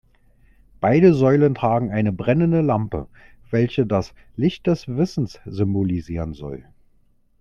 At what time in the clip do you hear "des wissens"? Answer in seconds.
4.65-5.39